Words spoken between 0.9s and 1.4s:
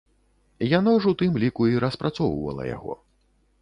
ж у тым